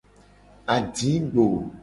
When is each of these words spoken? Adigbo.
Adigbo. 0.73 1.45